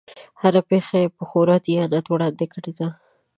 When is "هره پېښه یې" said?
0.41-1.13